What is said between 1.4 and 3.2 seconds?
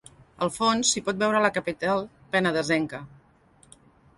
la capital penedesenca.